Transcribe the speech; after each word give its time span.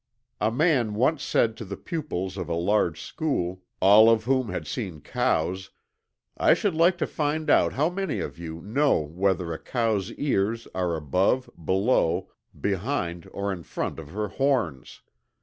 A 0.39 0.49
man 0.51 0.95
once 0.95 1.21
said 1.21 1.55
to 1.57 1.63
the 1.63 1.77
pupils 1.77 2.35
of 2.35 2.49
a 2.49 2.55
large 2.55 2.99
school, 2.99 3.61
all 3.79 4.09
of 4.09 4.23
whom 4.23 4.49
had 4.49 4.65
seen 4.65 4.99
cows: 4.99 5.69
'I 6.37 6.55
should 6.55 6.73
like 6.73 6.97
to 6.97 7.05
find 7.05 7.51
out 7.51 7.73
how 7.73 7.87
many 7.87 8.19
of 8.19 8.39
you 8.39 8.61
know 8.63 9.01
whether 9.01 9.53
a 9.53 9.59
cow's 9.59 10.11
ears 10.13 10.67
are 10.73 10.95
above, 10.95 11.51
below, 11.63 12.31
behind, 12.59 13.29
or 13.31 13.51
in 13.53 13.61
front 13.61 13.99
of 13.99 14.09
her 14.09 14.29
horns. 14.29 15.03